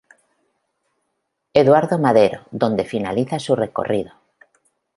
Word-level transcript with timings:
Eduardo 1.53 1.99
Madero, 1.99 2.47
donde 2.49 2.85
finaliza 2.85 3.37
su 3.37 3.55
recorrido. 3.55 4.13